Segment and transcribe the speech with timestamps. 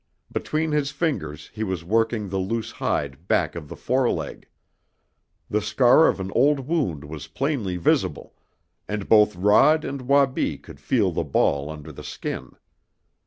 [0.31, 4.47] Between his fingers he was working the loose hide back of the foreleg.
[5.47, 8.33] The scar of an old wound was plainly visible,
[8.87, 12.53] and both Rod and Wabi could feel the ball under the skin.